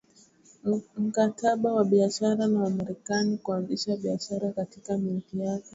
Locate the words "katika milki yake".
4.51-5.69